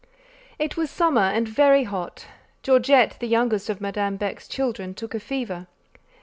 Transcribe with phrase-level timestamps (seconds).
[0.57, 2.25] It was summer and very hot.
[2.63, 5.67] Georgette, the youngest of Madame Beck's children, took a fever.